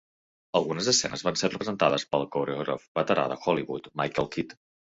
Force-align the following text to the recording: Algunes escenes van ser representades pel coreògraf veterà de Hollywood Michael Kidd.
Algunes 0.59 0.87
escenes 0.93 1.25
van 1.27 1.37
ser 1.41 1.51
representades 1.51 2.07
pel 2.15 2.27
coreògraf 2.37 2.89
veterà 3.01 3.29
de 3.35 3.41
Hollywood 3.45 3.95
Michael 4.03 4.35
Kidd. 4.37 4.61